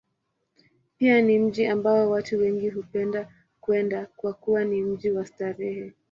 [0.97, 3.27] Pia ni mji ambao watu wengi hupenda
[3.61, 5.93] kwenda, kwa kuwa ni mji wa starehe.